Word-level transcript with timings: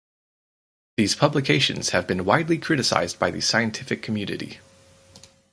These 0.97 1.13
publications 1.13 1.91
have 1.91 2.07
been 2.07 2.25
widely 2.25 2.57
criticised 2.57 3.19
by 3.19 3.29
the 3.29 3.39
scientific 3.39 4.01
community. 4.01 4.57